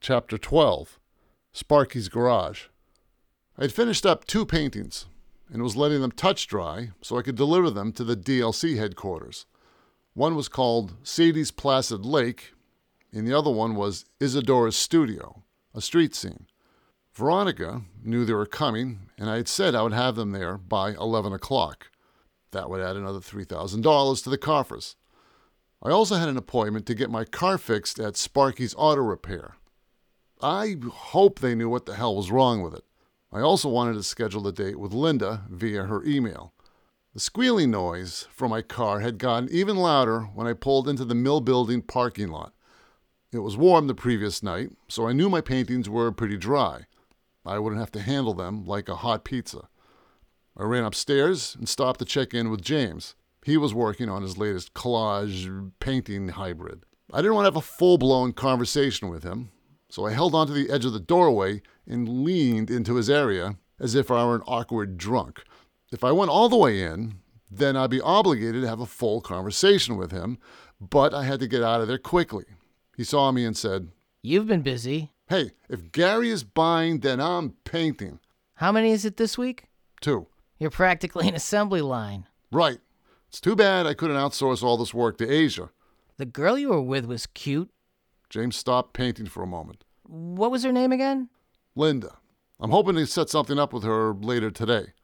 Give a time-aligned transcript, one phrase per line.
[0.00, 1.00] Chapter 12
[1.52, 2.66] Sparky's Garage.
[3.58, 5.06] I had finished up two paintings
[5.52, 9.44] and was letting them touch dry so I could deliver them to the DLC headquarters.
[10.14, 12.52] One was called Sadie's Placid Lake,
[13.12, 15.42] and the other one was Isadora's Studio,
[15.74, 16.46] a street scene.
[17.12, 20.92] Veronica knew they were coming, and I had said I would have them there by
[20.92, 21.90] 11 o'clock.
[22.52, 24.94] That would add another $3,000 to the coffers.
[25.82, 29.57] I also had an appointment to get my car fixed at Sparky's Auto Repair.
[30.40, 32.84] I hope they knew what the hell was wrong with it.
[33.32, 36.54] I also wanted to schedule a date with Linda via her email.
[37.12, 41.14] The squealing noise from my car had gotten even louder when I pulled into the
[41.14, 42.52] mill building parking lot.
[43.32, 46.86] It was warm the previous night, so I knew my paintings were pretty dry.
[47.44, 49.68] I wouldn't have to handle them like a hot pizza.
[50.56, 53.14] I ran upstairs and stopped to check in with James.
[53.44, 56.84] He was working on his latest collage painting hybrid.
[57.12, 59.50] I didn't want to have a full blown conversation with him,
[59.90, 63.94] so I held onto the edge of the doorway and leaned into his area as
[63.94, 65.42] if I were an awkward drunk.
[65.92, 67.14] If I went all the way in,
[67.50, 70.38] then I'd be obligated to have a full conversation with him,
[70.80, 72.44] but I had to get out of there quickly.
[72.96, 73.88] He saw me and said,
[74.22, 75.12] You've been busy.
[75.28, 78.18] Hey, if Gary is buying, then I'm painting.
[78.56, 79.64] How many is it this week?
[80.00, 80.26] Two.
[80.58, 82.26] You're practically an assembly line.
[82.50, 82.78] Right.
[83.28, 85.70] It's too bad I couldn't outsource all this work to Asia.
[86.16, 87.70] The girl you were with was cute.
[88.28, 89.84] James stopped painting for a moment.
[90.08, 91.28] What was her name again?
[91.76, 92.16] Linda.
[92.58, 94.94] I'm hoping to set something up with her later today.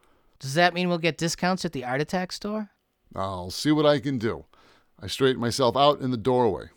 [0.40, 2.70] Does that mean we'll get discounts at the Art Attack store?
[3.14, 4.46] I'll see what I can do.
[5.00, 6.70] I straightened myself out in the doorway.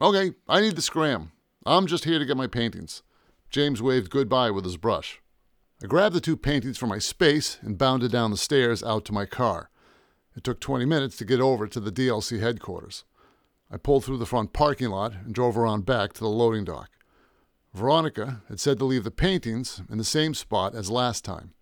[0.00, 1.32] Okay, I need the scram.
[1.66, 3.02] I'm just here to get my paintings.
[3.48, 5.20] James waved goodbye with his brush.
[5.82, 9.12] I grabbed the two paintings from my space and bounded down the stairs out to
[9.12, 9.70] my car.
[10.36, 13.04] It took 20 minutes to get over to the DLC headquarters.
[13.70, 16.90] I pulled through the front parking lot and drove around back to the loading dock.
[17.72, 21.54] Veronica had said to leave the paintings in the same spot as last time.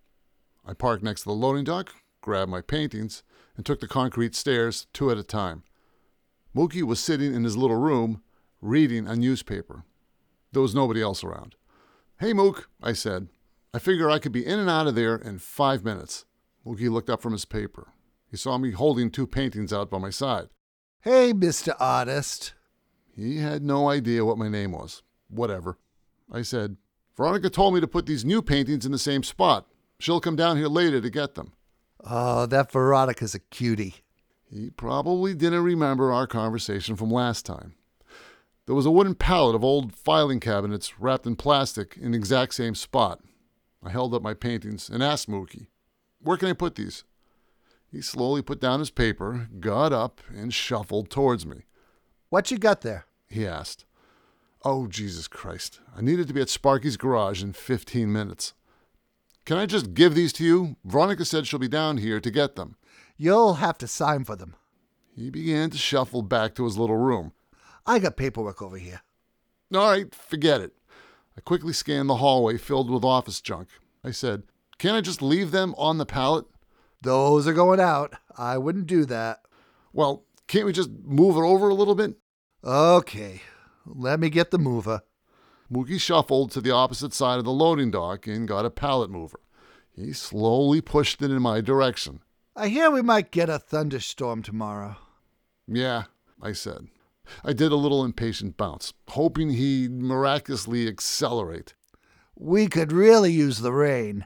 [0.65, 3.23] I parked next to the loading dock, grabbed my paintings,
[3.55, 5.63] and took the concrete stairs two at a time.
[6.55, 8.23] Mookie was sitting in his little room
[8.59, 9.83] reading a newspaper.
[10.51, 11.55] There was nobody else around.
[12.19, 13.27] Hey, Mook, I said.
[13.73, 16.25] I figure I could be in and out of there in five minutes.
[16.65, 17.93] Mookie looked up from his paper.
[18.29, 20.49] He saw me holding two paintings out by my side.
[21.01, 21.75] Hey, Mr.
[21.79, 22.53] Artist.
[23.15, 25.03] He had no idea what my name was.
[25.29, 25.77] Whatever.
[26.31, 26.77] I said,
[27.17, 29.67] Veronica told me to put these new paintings in the same spot.
[29.99, 31.53] She'll come down here later to get them.
[32.03, 33.95] Oh, that Veronica's a cutie.
[34.49, 37.75] He probably didn't remember our conversation from last time.
[38.65, 42.53] There was a wooden pallet of old filing cabinets wrapped in plastic in the exact
[42.53, 43.19] same spot.
[43.83, 45.67] I held up my paintings and asked Mookie,
[46.21, 47.03] Where can I put these?
[47.91, 51.63] He slowly put down his paper, got up, and shuffled towards me.
[52.29, 53.05] What you got there?
[53.27, 53.85] He asked.
[54.63, 55.79] Oh, Jesus Christ.
[55.95, 58.53] I needed to be at Sparky's garage in 15 minutes.
[59.45, 60.75] Can I just give these to you?
[60.83, 62.75] Veronica said she'll be down here to get them.
[63.17, 64.55] You'll have to sign for them.
[65.15, 67.31] He began to shuffle back to his little room.
[67.85, 69.01] I got paperwork over here.
[69.73, 70.73] All right, forget it.
[71.37, 73.69] I quickly scanned the hallway filled with office junk.
[74.03, 74.43] I said,
[74.77, 76.45] Can't I just leave them on the pallet?
[77.01, 78.13] Those are going out.
[78.37, 79.41] I wouldn't do that.
[79.93, 82.15] Well, can't we just move it over a little bit?
[82.63, 83.41] Okay,
[83.89, 85.01] let me get the mover.
[85.71, 89.39] Mookie shuffled to the opposite side of the loading dock and got a pallet mover.
[89.91, 92.21] He slowly pushed it in my direction.
[92.55, 94.95] I hear we might get a thunderstorm tomorrow.
[95.67, 96.03] Yeah,
[96.41, 96.87] I said.
[97.43, 101.75] I did a little impatient bounce, hoping he'd miraculously accelerate.
[102.35, 104.25] We could really use the rain.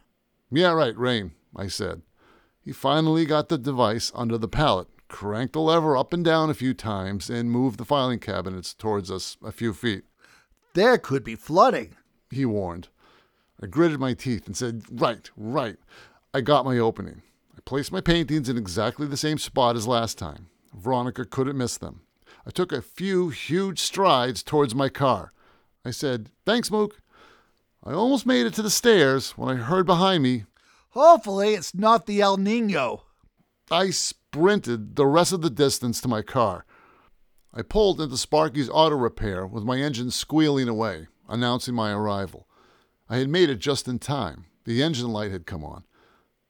[0.51, 2.03] Yeah, right, rain, I said.
[2.61, 6.55] He finally got the device under the pallet, cranked the lever up and down a
[6.55, 10.05] few times, and moved the filing cabinets towards us a few feet.
[10.73, 11.95] There could be flooding,
[12.31, 12.87] he warned.
[13.61, 15.77] I gritted my teeth and said, Right, right.
[16.33, 17.21] I got my opening.
[17.55, 20.47] I placed my paintings in exactly the same spot as last time.
[20.73, 22.01] Veronica couldn't miss them.
[22.47, 25.31] I took a few huge strides towards my car.
[25.85, 26.99] I said, Thanks, Mook.
[27.83, 30.45] I almost made it to the stairs when I heard behind me.
[30.89, 33.03] Hopefully, it's not the El Nino.
[33.69, 33.91] I
[34.33, 36.65] sprinted the rest of the distance to my car.
[37.53, 42.47] I pulled into Sparky's auto repair with my engine squealing away, announcing my arrival.
[43.07, 44.45] I had made it just in time.
[44.65, 45.83] The engine light had come on.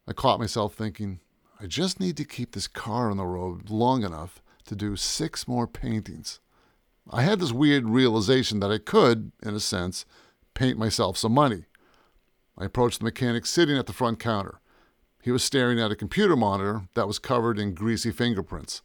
[0.07, 1.19] I caught myself thinking,
[1.59, 5.45] I just need to keep this car on the road long enough to do six
[5.45, 6.39] more paintings.
[7.11, 10.05] I had this weird realization that I could, in a sense,
[10.53, 11.65] paint myself some money.
[12.57, 14.61] I approached the mechanic sitting at the front counter.
[15.23, 18.81] He was staring at a computer monitor that was covered in greasy fingerprints.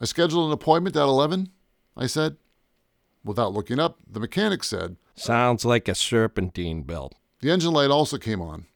[0.00, 1.48] I scheduled an appointment at 11,
[1.96, 2.38] I said.
[3.24, 7.14] Without looking up, the mechanic said, Sounds like a serpentine belt.
[7.38, 8.66] The engine light also came on.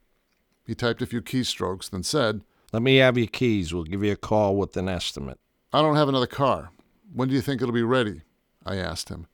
[0.65, 2.43] He typed a few keystrokes, then said,
[2.73, 3.75] Let me have your keys.
[3.75, 5.41] We'll give you a call with an estimate.
[5.73, 6.71] I don't have another car.
[7.13, 8.23] When do you think it'll be ready?
[8.65, 9.27] I asked him.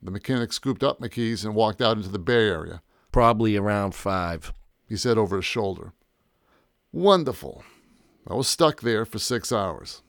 [0.00, 2.80] The mechanic scooped up my keys and walked out into the bay area.
[3.10, 4.52] Probably around five.
[4.86, 5.94] He said over his shoulder.
[6.94, 7.64] Wonderful.
[8.28, 10.02] I was stuck there for six hours.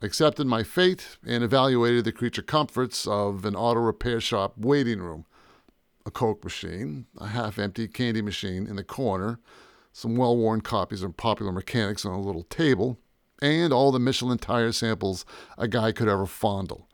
[0.00, 5.26] Accepted my fate and evaluated the creature comforts of an auto repair shop waiting room.
[6.06, 9.38] A Coke machine, a half empty candy machine in the corner,
[9.92, 12.98] some well worn copies of Popular Mechanics on a little table,
[13.42, 15.26] and all the Michelin tire samples
[15.58, 16.88] a guy could ever fondle.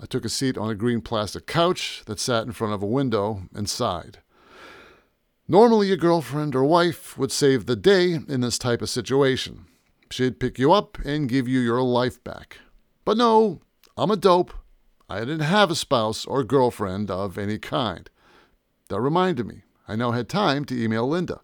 [0.00, 2.86] I took a seat on a green plastic couch that sat in front of a
[2.86, 4.18] window and sighed.
[5.48, 9.66] Normally, a girlfriend or wife would save the day in this type of situation.
[10.10, 12.58] She'd pick you up and give you your life back.
[13.04, 13.60] But no,
[13.96, 14.54] I'm a dope.
[15.08, 18.08] I didn't have a spouse or girlfriend of any kind.
[18.88, 21.40] That reminded me, I now had time to email Linda.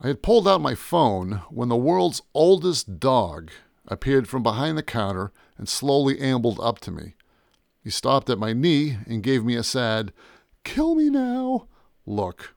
[0.00, 3.50] I had pulled out my phone when the world's oldest dog
[3.86, 7.14] appeared from behind the counter and slowly ambled up to me.
[7.82, 10.12] He stopped at my knee and gave me a sad,
[10.64, 11.68] kill me now
[12.04, 12.55] look.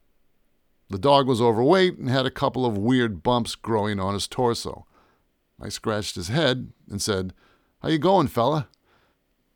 [0.89, 4.87] The dog was overweight and had a couple of weird bumps growing on his torso.
[5.61, 7.33] I scratched his head and said,
[7.81, 8.67] How you going, fella?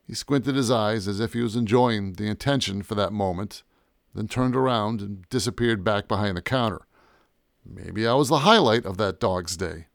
[0.05, 3.63] He squinted his eyes as if he was enjoying the attention for that moment,
[4.13, 6.81] then turned around and disappeared back behind the counter.
[7.65, 9.87] Maybe I was the highlight of that dog's day.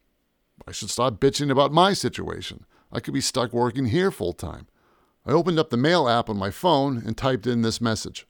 [0.67, 2.65] I should stop bitching about my situation.
[2.91, 4.67] I could be stuck working here full time.
[5.27, 8.27] I opened up the mail app on my phone and typed in this message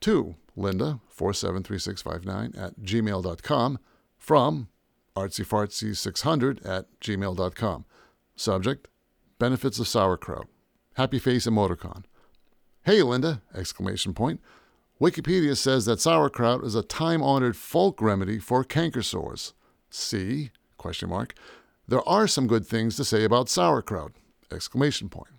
[0.00, 3.78] to Linda, 473659 at gmail.com
[4.18, 4.68] from
[5.16, 7.84] artsyfartsy600 at gmail.com.
[8.36, 8.88] Subject,
[9.38, 10.46] benefits of sauerkraut.
[10.94, 12.04] Happy face emoticon.
[12.84, 13.42] Hey, Linda!
[13.54, 14.40] Exclamation point.
[15.00, 19.52] Wikipedia says that sauerkraut is a time-honored folk remedy for canker sores.
[19.90, 20.50] See?
[20.78, 21.34] Question mark.
[21.88, 24.12] There are some good things to say about sauerkraut!
[24.50, 25.32] Exclamation point.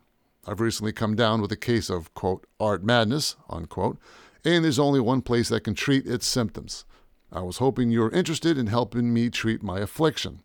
[0.45, 3.97] I've recently come down with a case of, quote, art madness, unquote,
[4.45, 6.85] and there's only one place that can treat its symptoms.
[7.31, 10.41] I was hoping you were interested in helping me treat my affliction.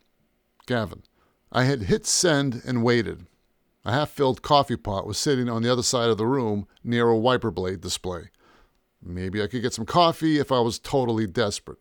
[0.66, 1.02] Gavin.
[1.50, 3.26] I had hit send and waited.
[3.84, 7.08] A half filled coffee pot was sitting on the other side of the room near
[7.08, 8.30] a wiper blade display.
[9.02, 11.78] Maybe I could get some coffee if I was totally desperate.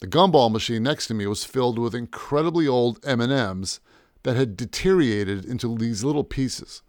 [0.00, 3.80] The gumball machine next to me was filled with incredibly old M&Ms
[4.24, 6.82] that had deteriorated into these little pieces.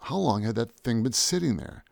[0.00, 1.84] How long had that thing been sitting there?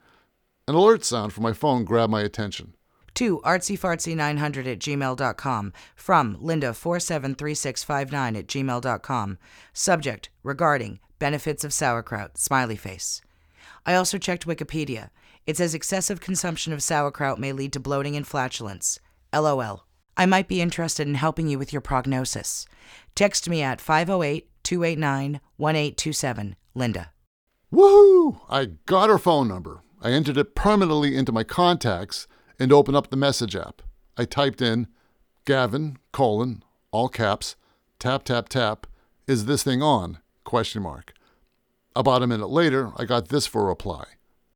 [0.70, 2.76] An alert sound from my phone grabbed my attention.
[3.14, 9.38] to artsyfartsy900 at gmail.com from linda473659 at gmail.com.
[9.72, 13.20] Subject regarding benefits of sauerkraut, smiley face.
[13.84, 15.10] I also checked Wikipedia.
[15.44, 19.00] It says excessive consumption of sauerkraut may lead to bloating and flatulence.
[19.34, 19.86] LOL.
[20.16, 22.64] I might be interested in helping you with your prognosis.
[23.16, 26.54] Text me at 508 289 1827.
[26.76, 27.10] Linda.
[27.72, 28.38] Woohoo!
[28.48, 29.82] I got her phone number.
[30.00, 32.26] I entered it permanently into my contacts
[32.58, 33.82] and opened up the message app.
[34.16, 34.86] I typed in
[35.44, 37.56] Gavin, colon, all caps,
[37.98, 38.86] tap, tap, tap,
[39.26, 40.18] is this thing on?
[40.44, 41.12] Question mark.
[41.94, 44.04] About a minute later, I got this for a reply.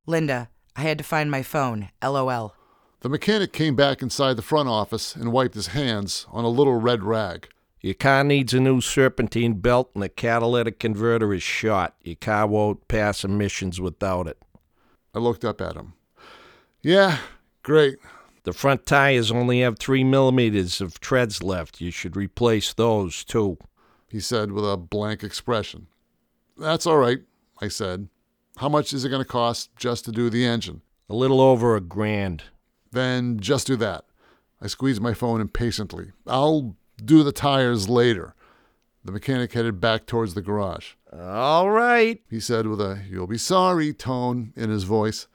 [0.06, 0.48] Linda.
[0.76, 1.90] I had to find my phone.
[2.02, 2.54] LOL.
[3.00, 6.80] The mechanic came back inside the front office and wiped his hands on a little
[6.80, 7.48] red rag.
[7.80, 11.94] Your car needs a new serpentine belt and the catalytic converter is shot.
[12.02, 14.42] Your car won't pass emissions without it.
[15.14, 15.94] I looked up at him.
[16.82, 17.18] Yeah,
[17.62, 17.98] great.
[18.42, 21.80] The front tires only have three millimeters of treads left.
[21.80, 23.56] You should replace those too.
[24.08, 25.86] He said with a blank expression.
[26.58, 27.20] That's all right,
[27.60, 28.08] I said.
[28.58, 30.82] How much is it going to cost just to do the engine?
[31.08, 32.44] A little over a grand.
[32.92, 34.04] Then just do that.
[34.60, 36.12] I squeezed my phone impatiently.
[36.26, 38.34] I'll do the tires later.
[39.04, 40.92] The mechanic headed back towards the garage.
[41.12, 42.22] All right.
[42.30, 45.26] He said with a you'll be sorry tone in his voice.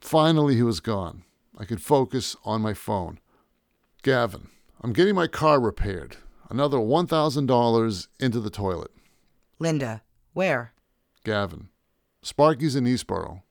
[0.00, 1.22] Finally, he was gone.
[1.56, 3.20] I could focus on my phone.
[4.02, 4.48] Gavin,
[4.82, 6.16] I'm getting my car repaired.
[6.50, 8.90] Another $1,000 into the toilet.
[9.58, 10.02] Linda.
[10.34, 10.74] Where?
[11.24, 11.68] Gavin,
[12.22, 13.42] Sparky's in Eastboro.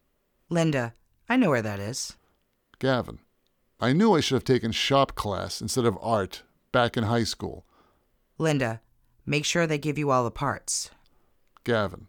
[0.50, 0.93] Linda.
[1.27, 2.17] I know where that is.
[2.77, 3.20] Gavin,
[3.79, 7.65] I knew I should have taken shop class instead of art back in high school.
[8.38, 8.82] Linda.
[9.25, 10.92] Make sure they give you all the parts.
[11.63, 12.08] Gavin,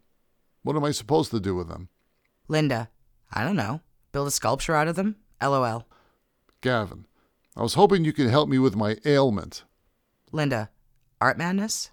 [0.63, 1.89] what am I supposed to do with them?
[2.49, 2.91] Linda.
[3.33, 3.81] I don't know.
[4.13, 5.17] Build a sculpture out of them?
[5.43, 5.87] LOL.
[6.61, 7.07] Gavin,
[7.57, 9.65] I was hoping you could help me with my ailment.
[10.33, 10.71] Linda.
[11.21, 11.91] Art madness?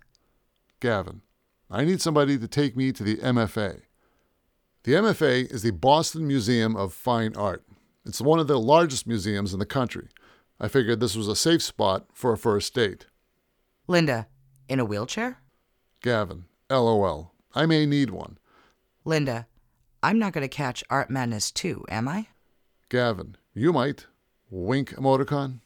[0.79, 1.21] Gavin,
[1.69, 3.81] I need somebody to take me to the MFA.
[4.83, 7.63] The MFA is the Boston Museum of Fine Art.
[8.05, 10.07] It's one of the largest museums in the country.
[10.59, 13.05] I figured this was a safe spot for a first date.
[13.87, 14.27] Linda,
[14.71, 15.37] in a wheelchair?
[16.01, 17.33] Gavin, LOL.
[17.53, 18.37] I may need one.
[19.03, 19.45] Linda,
[20.01, 22.27] I'm not going to catch Art Madness 2, am I?
[22.87, 24.07] Gavin, you might.
[24.49, 25.59] Wink emoticon.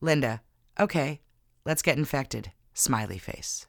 [0.00, 0.40] Linda,
[0.78, 1.20] okay,
[1.64, 2.52] let's get infected.
[2.74, 3.66] Smiley face.